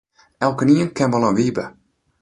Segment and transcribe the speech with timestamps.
[0.47, 1.65] Elkenien ken wol in Wybe.